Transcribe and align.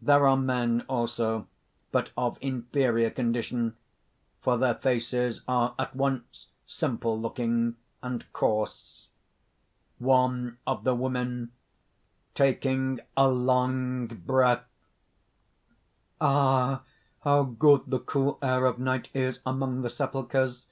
There 0.00 0.28
are 0.28 0.36
men 0.36 0.84
also, 0.88 1.48
but 1.90 2.12
of 2.16 2.38
inferior 2.40 3.10
condition; 3.10 3.74
for 4.40 4.56
their 4.56 4.76
faces 4.76 5.42
are 5.48 5.74
at 5.76 5.96
once 5.96 6.46
simple 6.68 7.20
looking 7.20 7.74
and 8.00 8.24
coarse._ 8.32 9.08
(One 9.98 10.58
of 10.68 10.84
the 10.84 10.94
Women, 10.94 11.50
taking 12.36 13.00
a 13.16 13.26
long 13.28 14.06
breath:) 14.06 14.66
"Ah! 16.20 16.84
how 17.24 17.42
good 17.42 17.80
the 17.88 17.98
cool 17.98 18.38
air 18.40 18.66
of 18.66 18.78
night 18.78 19.08
is, 19.12 19.40
among 19.44 19.82
the 19.82 19.90
sepulchers! 19.90 20.64